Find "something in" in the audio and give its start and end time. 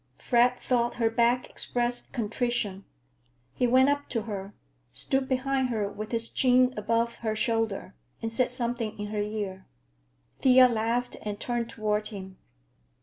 8.49-9.09